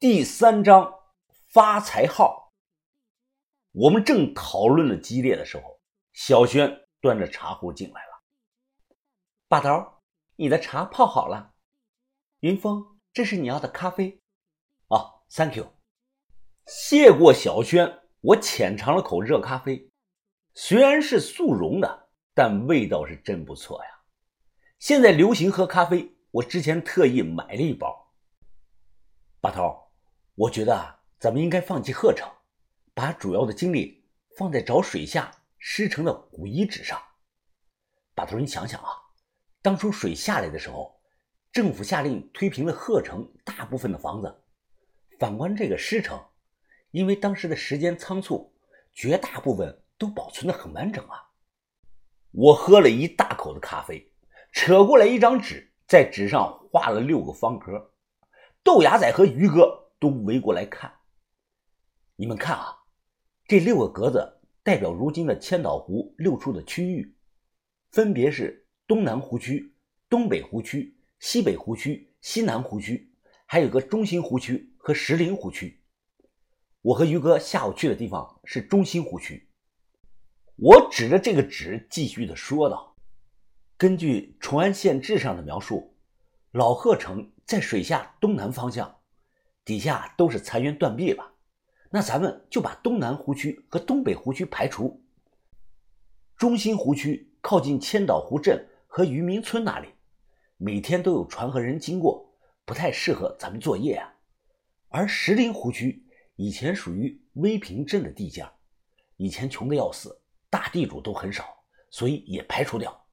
[0.00, 0.94] 第三章
[1.48, 2.52] 发财号。
[3.72, 5.80] 我们正讨论的激烈的时候，
[6.12, 8.22] 小轩端着茶壶进来了。
[9.48, 9.94] 把头，
[10.36, 11.52] 你的茶泡好了。
[12.38, 14.22] 云峰，这是你要的咖啡。
[14.86, 15.74] 哦，Thank you。
[16.64, 19.90] 谢过小轩，我浅尝了口热咖啡，
[20.54, 23.90] 虽然是速溶的，但味道是真不错呀。
[24.78, 28.12] 现在流行喝咖啡，我之前特意买了一包。
[29.40, 29.87] 把头。
[30.38, 32.30] 我觉得啊咱们应该放弃鹤城，
[32.94, 34.04] 把主要的精力
[34.36, 36.96] 放在找水下失城的古遗址上。
[38.14, 38.86] 把头，你想想啊，
[39.62, 40.96] 当初水下来的时候，
[41.50, 44.32] 政府下令推平了鹤城大部分的房子。
[45.18, 46.24] 反观这个狮城，
[46.92, 48.54] 因为当时的时间仓促，
[48.92, 51.20] 绝大部分都保存的很完整啊。
[52.30, 54.08] 我喝了一大口的咖啡，
[54.52, 57.92] 扯过来一张纸，在纸上画了六个方格。
[58.62, 59.86] 豆芽仔和于哥。
[59.98, 60.92] 都围过来看，
[62.16, 62.78] 你们看啊，
[63.46, 67.16] 这六个格子代表如今的千岛湖六处的区域，
[67.90, 69.74] 分别是东南湖区、
[70.08, 73.12] 东北湖区、西北湖区、西南湖区，
[73.46, 75.82] 还有个中心湖区和石林湖区。
[76.82, 79.50] 我和于哥下午去的地方是中心湖区。
[80.56, 82.96] 我指着这个纸继续的说道
[83.76, 85.96] ：“根据《崇安县志》上的描述，
[86.52, 88.96] 老鹤城在水下东南方向。”
[89.68, 91.34] 底下都是残垣断壁了，
[91.90, 95.04] 那咱们就把东南湖区和东北湖区排除。
[96.38, 99.88] 中心湖区靠近千岛湖镇和渔民村那里，
[100.56, 104.14] 每天都有船和人经过，不太适合咱们作业啊。
[104.88, 106.02] 而石林湖区
[106.36, 108.48] 以前属于威平镇的地界，
[109.18, 111.44] 以前穷的要死，大地主都很少，
[111.90, 113.04] 所以也排除掉。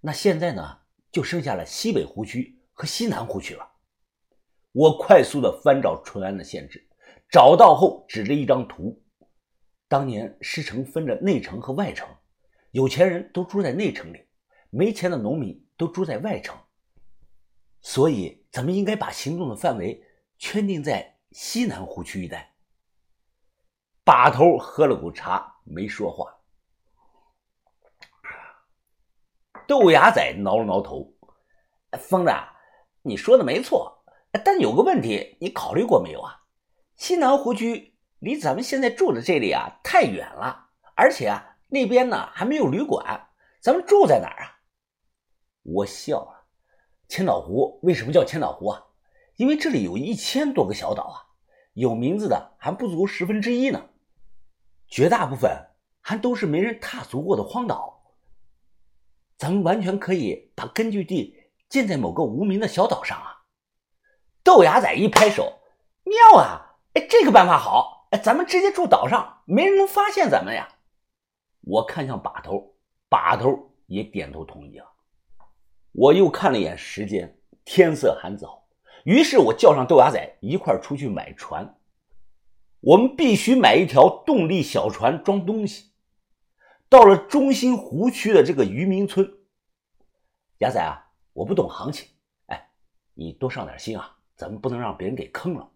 [0.00, 0.78] 那现在呢，
[1.10, 3.72] 就剩下了西北湖区和西南湖区了。
[4.74, 6.84] 我快速的翻找淳安的县志，
[7.30, 9.00] 找到后指着一张图。
[9.86, 12.08] 当年狮城分着内城和外城，
[12.72, 14.26] 有钱人都住在内城里，
[14.70, 16.58] 没钱的农民都住在外城。
[17.82, 20.02] 所以，咱们应该把行动的范围
[20.38, 22.52] 圈定在西南湖区一带。
[24.02, 26.34] 把头喝了口茶，没说话。
[29.68, 31.14] 豆芽仔挠了挠头
[31.96, 32.32] ：“疯子，
[33.02, 33.92] 你说的没错。”
[34.42, 36.40] 但有个问题，你考虑过没有啊？
[36.96, 43.28] 西南湖区离咱们现在住的这里啊太远了，而且啊那边呢还没有旅馆，
[43.60, 44.60] 咱们住在哪儿啊？
[45.62, 46.46] 我笑了。
[47.08, 48.82] 千岛湖为什么叫千岛湖啊？
[49.36, 51.16] 因为这里有一千多个小岛啊，
[51.74, 53.90] 有名字的还不足十分之一呢，
[54.88, 55.50] 绝大部分
[56.00, 58.02] 还都是没人踏足过的荒岛。
[59.36, 61.36] 咱们完全可以把根据地
[61.68, 63.43] 建在某个无名的小岛上啊。
[64.44, 65.60] 豆芽仔一拍手，
[66.04, 66.76] 妙啊！
[66.92, 68.06] 哎，这个办法好！
[68.10, 70.68] 哎，咱们直接住岛上，没人能发现咱们呀。
[71.62, 72.76] 我看向把头，
[73.08, 74.86] 把头也点头同意了。
[75.92, 78.66] 我又看了一眼时间，天色还早，
[79.04, 81.78] 于是我叫上豆芽仔一块出去买船。
[82.80, 85.92] 我们必须买一条动力小船装东西。
[86.90, 89.38] 到了中心湖区的这个渔民村，
[90.58, 92.06] 芽仔啊，我不懂行情，
[92.46, 92.68] 哎，
[93.14, 94.13] 你多上点心啊。
[94.36, 95.70] 咱们不能让别人给坑了，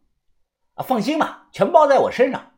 [0.74, 2.54] 啊，放心吧，全包在我身上。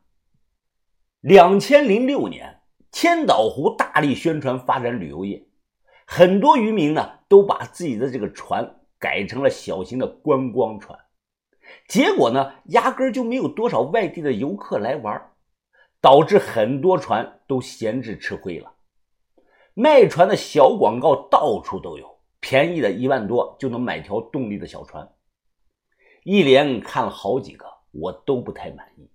[1.21, 5.47] 两千零六年，千岛湖大力宣传发展旅游业，
[6.07, 10.99] 很多渔民呢都把自己的这个船改成了小型的观光船，
[11.87, 15.33] 结果呢，压根就没有多少外地的游客来玩，
[16.01, 18.73] 导致很多船都闲置吃灰了。
[19.75, 25.07] 卖船的小广告到处都有，便宜的一万多就能买条动力的小船。
[26.31, 29.11] 一连看了好几个，我都不太满意。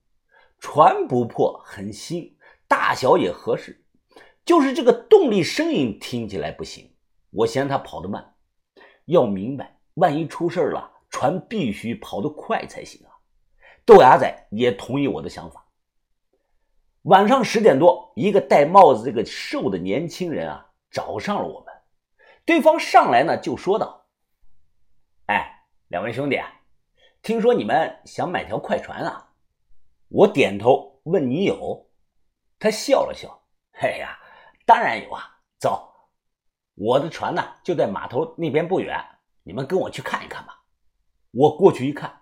[0.59, 2.35] 船不破，很新，
[2.67, 3.85] 大小也合适，
[4.43, 6.93] 就是这个动力声音听起来不行，
[7.29, 8.35] 我嫌它跑得慢。
[9.05, 13.15] 要明白，万一出事了，船必须跑得快才行啊！
[13.85, 15.65] 豆芽仔也同意我的想法。
[17.03, 21.73] 晚上十点多，一个戴帽子、这个瘦的年轻人啊，找上了我们。
[22.44, 24.06] 对方上来呢，就说道
[25.27, 26.51] ：“哎，两位兄弟。”啊
[27.25, 29.31] 听说你们想买条快船啊？
[30.10, 31.89] 我点头问你有？
[32.60, 33.42] 他笑了笑，
[33.81, 34.19] 哎呀，
[34.63, 35.39] 当然有啊！
[35.57, 35.92] 走，
[36.75, 39.04] 我的船呢就在码头那边不远，
[39.42, 40.66] 你们跟我去看一看吧。
[41.31, 42.22] 我过去一看，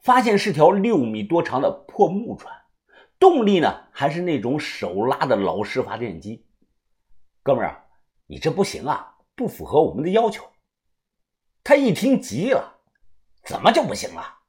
[0.00, 2.54] 发现是条六米多长的破木船，
[3.18, 6.46] 动力呢还是那种手拉的老式发电机。
[7.42, 7.86] 哥们儿，
[8.26, 10.44] 你这不行啊，不符合我们的要求。
[11.64, 12.80] 他一听急了，
[13.44, 14.40] 怎么就不行了？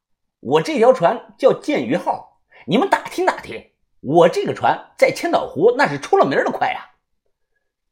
[0.45, 6.90] 我这条船叫剑鱼号，你们打听打听，我这个船在千岛湖那是出了名的快呀。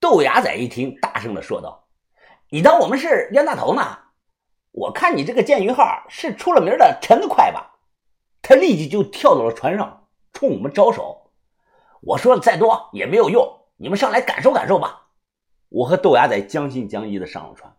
[0.02, 1.88] 豆芽仔一听，大声的说道
[2.52, 3.98] ：“你当我们是冤大头呢？
[4.72, 7.80] 我看你这个剑鱼号是出了名的沉得快吧？”
[8.44, 11.32] 他立即就跳到了船上，冲我们招手。
[12.02, 13.48] 我说的再多也没有用，
[13.78, 15.08] 你们上来感受感受吧。
[15.70, 17.74] 我和豆芽仔将信将疑的上了船，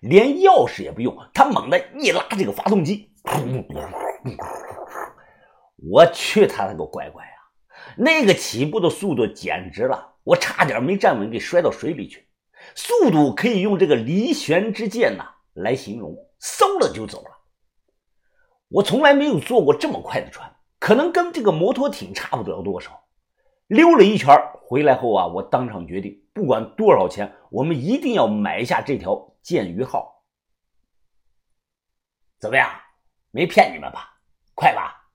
[0.00, 3.09] 连钥匙也不用，他猛地一拉这个发动机。
[5.90, 7.30] 我去他那个乖乖呀！
[7.96, 12.28] 那个起步的速度简直了，我差点没站稳，给摔到水里去。
[12.74, 15.24] 速度可以用这个离弦之箭呐
[15.54, 17.30] 来形容，嗖了就走了。
[18.68, 23.04] 我从来没有坐过这么快的船，可能跟这个摩托艇差不了多少。
[23.66, 30.22] 溜了一圈回来后啊，我当场决定，不管多少钱，我们一定要买下这条剑鱼号。
[32.38, 32.70] 怎么样？
[33.30, 34.18] 没骗你们吧？
[34.54, 35.08] 快吧，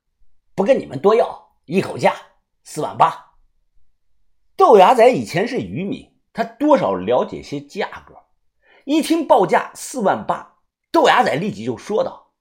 [0.55, 2.15] 不跟你们多要，一口价
[2.63, 3.33] 四万八。
[4.55, 8.15] 豆芽仔以前是渔民，他多少了解些价格。
[8.85, 10.59] 一听报价四万八，
[10.91, 12.31] 豆芽仔立即就说道：“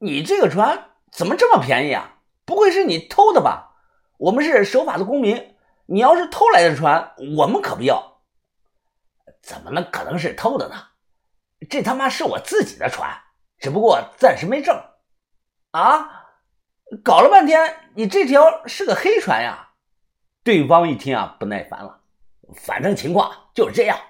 [0.00, 2.18] 你这个船怎么这么便宜啊？
[2.44, 3.76] 不会是你偷的吧？
[4.18, 5.56] 我们是守法的公民，
[5.86, 8.22] 你要是偷来的船，我们可不要。
[9.40, 10.88] 怎么能可能是偷的呢？
[11.70, 13.16] 这他妈是我自己的船。”
[13.60, 14.74] 只不过暂时没证，
[15.72, 16.30] 啊，
[17.04, 19.74] 搞了半天，你这条是个黑船呀！
[20.42, 22.02] 对方一听啊，不耐烦了，
[22.54, 24.00] 反正情况就是这样，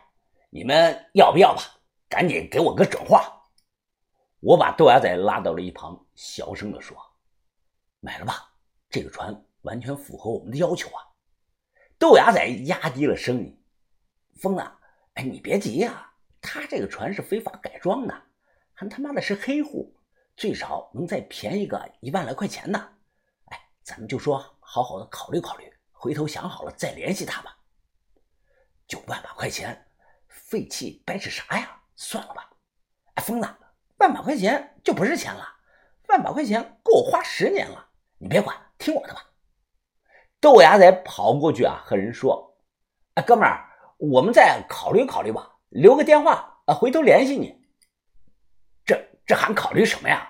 [0.51, 1.63] 你们要不要吧？
[2.09, 3.43] 赶紧给我个准话！
[4.39, 6.97] 我把豆芽仔拉到了一旁，小声的说
[7.99, 8.53] ：“买了吧，
[8.89, 11.03] 这个船完全符合我们的要求啊！”
[11.99, 13.63] 豆芽仔压低了声音
[14.41, 14.63] ：“疯子，
[15.15, 18.15] 哎，你别急呀，他这个船是非法改装的。”
[18.81, 19.95] 还他妈的是黑户，
[20.39, 22.93] 最少能再便宜个一万来块钱呢。
[23.51, 27.55] 哎，咱们就说好好的考虑考虑，回头想好了再联系他吧。
[28.87, 29.87] 就万把块钱，
[30.29, 31.79] 废气白扯啥呀？
[31.95, 32.49] 算了吧。
[33.17, 33.49] 哎，疯子，
[33.99, 35.47] 万把块钱就不是钱了，
[36.09, 37.87] 万把块钱够我花十年了。
[38.17, 39.27] 你别管，听我的吧。
[40.41, 42.57] 豆芽仔跑过去啊，和人说
[43.13, 43.69] ：“哎，哥们儿，
[43.99, 47.60] 我们再考虑考虑吧，留个电话啊，回头联系你。”
[49.31, 50.29] 这还考虑什么呀？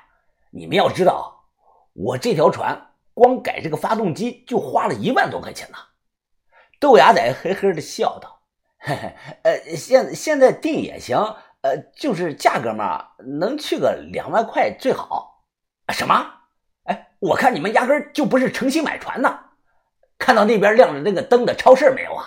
[0.50, 1.46] 你们要知道，
[1.94, 5.78] 我这条船光改这个发动机就花了一万多块钱呢。
[6.78, 8.42] 豆芽仔嘿嘿的笑道
[8.76, 11.16] ：“嘿嘿，呃，现现在定也行，
[11.62, 15.46] 呃，就是价格嘛，能去个两万块最好。”
[15.88, 16.14] 什么？
[16.84, 19.40] 哎，我看你们压根就不是诚心买船呢。
[20.18, 22.26] 看到那边亮着那个灯的超市没有啊？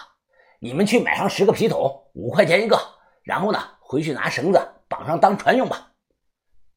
[0.57, 2.79] 你们去买上十个皮桶，五块钱一个，
[3.21, 5.91] 然后呢，回去拿绳子绑上当船用吧。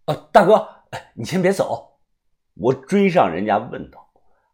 [0.07, 0.69] 哦，大哥，
[1.15, 1.99] 你先别走，
[2.55, 4.09] 我追上人家问道：“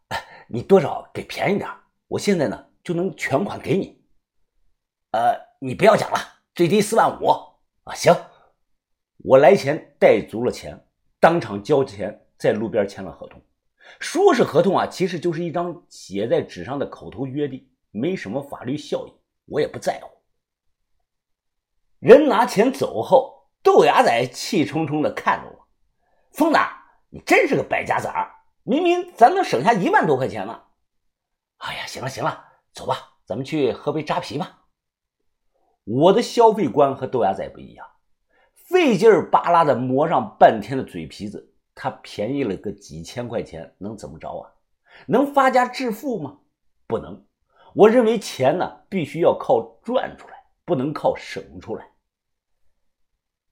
[0.09, 1.69] 哎，你多少给便宜点？
[2.07, 4.03] 我现在呢就能全款给你。”
[5.13, 6.17] 呃，你不要讲了，
[6.55, 7.27] 最低四万五
[7.83, 7.93] 啊！
[7.93, 8.15] 行，
[9.17, 10.87] 我来前带足了钱，
[11.19, 13.39] 当场交钱，在路边签了合同。
[13.99, 19.13] 说是合同啊，其实就是一张写在纸上的口头约定，没什么法律效益，
[19.45, 20.09] 我也不在乎。
[21.99, 23.42] 人拿钱走后。
[23.63, 25.67] 豆芽仔气冲冲的看着我，
[26.33, 26.59] 疯子，
[27.09, 28.29] 你真是个败家子儿！
[28.63, 30.63] 明明咱能省下一万多块钱呢。
[31.57, 34.65] 哎呀，行了行了，走吧，咱们去喝杯扎啤吧。
[35.85, 37.87] 我的消费观和豆芽仔不一样，
[38.53, 44.51] 费劲巴拉的磨上半天的嘴皮子，他便宜了个几千块钱，能怎么着啊？
[45.07, 46.39] 能发家致富吗？
[46.85, 47.25] 不能。
[47.73, 51.87] 我认为钱呢，必须要靠赚出来，不能靠省出来。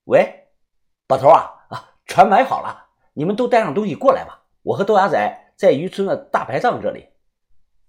[0.04, 0.48] 喂，
[1.06, 4.42] 把头啊啊，船买好了，你们都带上东西过来吧。
[4.62, 7.06] 我和豆芽仔在渔村的大排档这里，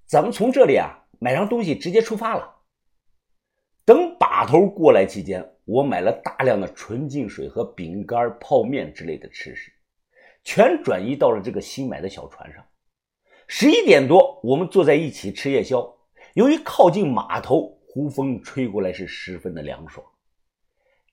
[0.05, 2.55] 咱们从这里啊买上东西直接出发了。
[3.85, 9.73] 等把头过来期间，我买了大量的纯净水和饼干、泡面之类的吃食，
[10.43, 12.63] 全转移到了这个新买的小船上。
[13.47, 15.97] 十一点多，我们坐在一起吃夜宵。
[16.35, 20.05] 由于靠近码头，湖风吹过来是十分的凉爽。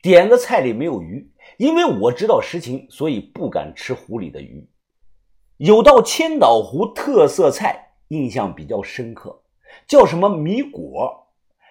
[0.03, 4.67] 点个菜里没有鱼，因为我知道实情，所以不敢吃湖里的鱼。
[5.59, 9.43] 有道千岛湖特色菜，印象比较深刻，
[9.87, 11.29] 叫什么米果，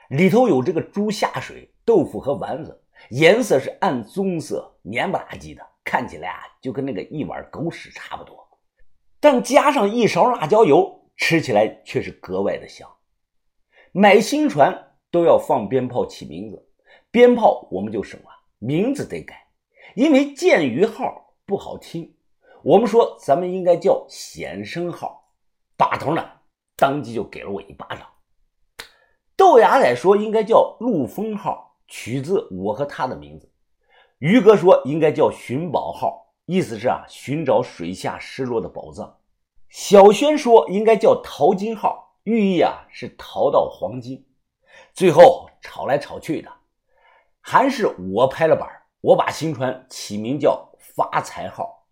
[0.10, 8.48] 里头有这个猪下水、豆腐和丸子，颜色是暗棕色，黏不拉几的，看起来啊就跟那个一碗狗屎差不多。
[9.20, 12.88] 但加上一勺辣椒油，吃起来却是格外的香。
[13.92, 16.69] 买新船都要放鞭炮起名字。
[17.12, 19.48] 鞭炮我们就省了，名字得改，
[19.96, 22.16] 因为“剑鱼号”不好听。
[22.62, 25.32] 我们说咱们应该叫显生号。
[25.76, 26.30] 把头呢，
[26.76, 28.06] 当即就给了我一巴掌。
[29.38, 33.50] 豆芽仔说应该叫陆丰号，取自我和他的名字。
[34.18, 39.18] 于哥说应该叫寻宝号，意思是啊寻找水下失落的宝藏。
[39.70, 44.28] 小轩说应该叫淘金号，寓意啊是淘到黄金。
[44.94, 46.52] 最后吵来吵去的，
[47.52, 48.70] 还是我拍了板，
[49.02, 51.88] 我把新船起名叫发财号。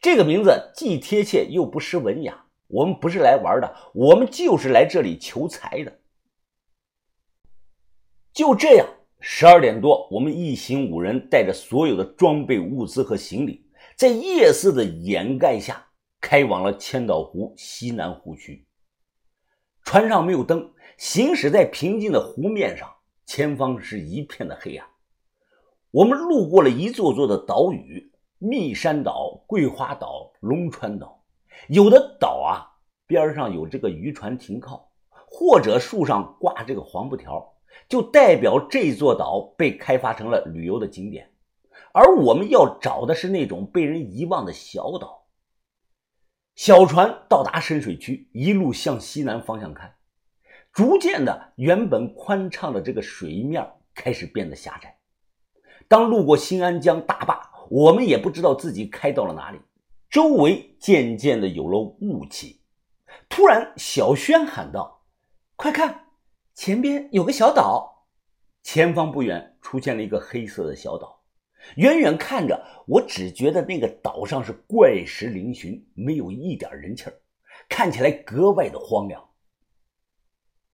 [0.00, 2.44] 这个名字既贴切又不失文雅。
[2.68, 5.98] 我们不是来玩的，我们就是来这里求财的。
[8.32, 8.86] 就这样，
[9.18, 15.88] 十二点多，我们一行五人带着所有的装备、物资和行李，在夜色的掩盖下，
[16.20, 18.64] 开往了千岛湖西南湖区。
[19.82, 22.88] 船上没有灯，行驶在平静的湖面上，
[23.26, 24.88] 前方是一片的黑暗。
[25.92, 31.24] 我们路过了一座座的岛屿：密山岛、桂花岛、龙川岛。
[31.68, 32.78] 有的岛啊，
[33.08, 34.88] 边上有这个渔船停靠，
[35.26, 37.54] 或者树上挂这个黄布条，
[37.88, 41.28] 就代表这座岛被开发成了旅游的景点。
[41.92, 45.26] 而我们要找的是那种被人遗忘的小岛。
[46.54, 49.92] 小船到达深水区，一路向西南方向开，
[50.72, 54.99] 逐渐的，原本宽敞的这个水面开始变得狭窄。
[55.90, 59.58] 当路过新安江大坝，我们也不知道自己开到了哪里。
[60.08, 62.60] 周围渐渐的有了雾气，
[63.28, 65.02] 突然，小轩喊道
[65.56, 66.04] ：“快看，
[66.54, 68.06] 前边有个小岛！”
[68.62, 71.20] 前方不远出现了一个黑色的小岛，
[71.74, 77.14] 远远看着，我只觉得那个岛上是怪石嶙峋，没有一点人气儿，
[77.68, 79.20] 看起来格外的荒凉。